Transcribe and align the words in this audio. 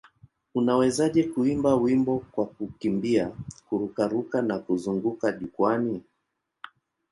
Unawezaje 0.55 1.23
kuimba 1.23 1.75
wimbo 1.75 2.19
kwa 2.31 2.45
kukimbia, 2.45 3.31
kururuka 3.67 4.41
na 4.41 4.59
kuzunguka 4.59 5.31
jukwaani? 5.31 6.01